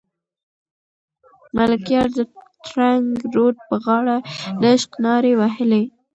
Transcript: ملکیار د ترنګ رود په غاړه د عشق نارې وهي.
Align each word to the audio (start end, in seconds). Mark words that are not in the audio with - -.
ملکیار 1.55 2.07
د 2.17 2.19
ترنګ 2.65 3.05
رود 3.35 3.55
په 3.67 3.75
غاړه 3.83 4.17
د 4.61 4.63
عشق 4.73 4.91
نارې 5.05 5.33
وهي. 5.39 5.83